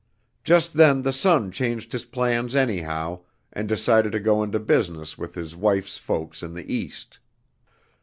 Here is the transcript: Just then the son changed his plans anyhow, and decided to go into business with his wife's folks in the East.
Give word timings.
Just 0.43 0.73
then 0.73 1.03
the 1.03 1.13
son 1.13 1.51
changed 1.51 1.91
his 1.91 2.05
plans 2.05 2.55
anyhow, 2.55 3.19
and 3.53 3.69
decided 3.69 4.13
to 4.13 4.19
go 4.19 4.41
into 4.41 4.59
business 4.59 5.15
with 5.15 5.35
his 5.35 5.55
wife's 5.55 5.99
folks 5.99 6.41
in 6.41 6.55
the 6.55 6.73
East. 6.73 7.19